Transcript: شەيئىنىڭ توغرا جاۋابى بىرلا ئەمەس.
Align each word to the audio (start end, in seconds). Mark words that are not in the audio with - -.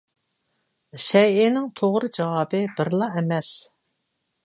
شەيئىنىڭ 1.09 1.69
توغرا 1.83 2.11
جاۋابى 2.19 2.65
بىرلا 2.81 3.15
ئەمەس. 3.15 3.55